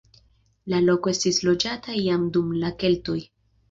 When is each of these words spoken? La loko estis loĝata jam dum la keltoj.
La 0.73 0.79
loko 0.85 1.13
estis 1.13 1.41
loĝata 1.51 2.01
jam 2.01 2.29
dum 2.35 2.53
la 2.67 2.77
keltoj. 2.83 3.21